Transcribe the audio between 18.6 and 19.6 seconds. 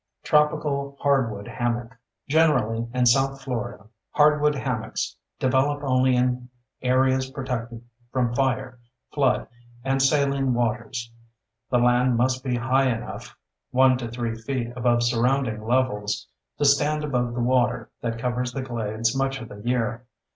glades much of the